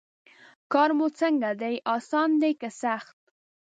کار 0.71 0.89
مو 0.97 1.07
څنګه 1.19 1.49
دی 1.61 1.75
اسان 1.95 2.29
دی 2.41 2.51
که 2.61 2.69
سخت. 2.81 3.17